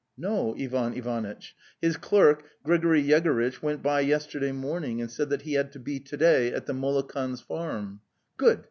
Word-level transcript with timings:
""No, 0.27 0.55
Ivan 0.57 0.95
Ivanitch. 0.95 1.55
His 1.79 1.95
clerk, 1.95 2.43
Grigory 2.63 3.01
Yegor 3.01 3.39
itch, 3.39 3.61
went 3.61 3.83
by 3.83 3.99
yesterday 3.99 4.51
morning 4.51 4.99
and 4.99 5.11
said 5.11 5.29
that 5.29 5.43
he 5.43 5.53
had 5.53 5.71
to 5.73 5.79
be 5.79 5.99
to 5.99 6.17
day 6.17 6.51
at 6.51 6.65
the 6.65 6.73
Molokans' 6.73 7.43
farm." 7.43 8.01
'Good! 8.35 8.59